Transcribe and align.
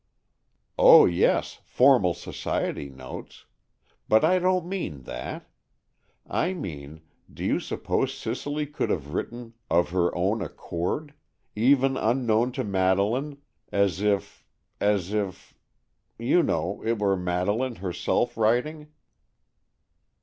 "Oh, 0.79 1.05
yes; 1.05 1.59
formal 1.63 2.15
society 2.15 2.89
notes. 2.89 3.45
But 4.09 4.25
I 4.25 4.39
don't 4.39 4.65
mean 4.65 5.03
that. 5.03 5.45
I 6.25 6.53
mean, 6.53 7.01
do 7.31 7.45
you 7.45 7.59
suppose 7.59 8.11
Cicely 8.11 8.65
could 8.65 8.89
have 8.89 9.13
written 9.13 9.53
of 9.69 9.91
her 9.91 10.09
own 10.15 10.41
accord—even 10.41 11.97
unknown 11.97 12.51
to 12.53 12.63
Madeleine—as 12.63 14.01
if—as 14.01 15.13
if, 15.13 15.53
you 16.17 16.41
know, 16.41 16.81
it 16.83 16.97
were 16.97 17.15
Madeleine 17.15 17.75
herself 17.75 18.35
writing?" 18.35 18.87